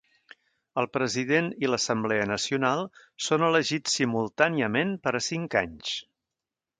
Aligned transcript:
El 0.81 0.87
president 0.95 1.49
i 1.65 1.69
l'Assemblea 1.69 2.23
Nacional 2.31 2.81
són 3.27 3.47
elegits 3.49 3.99
simultàniament 3.99 4.95
per 5.05 5.15
a 5.17 5.23
cinc 5.31 5.59
anys. 5.63 5.93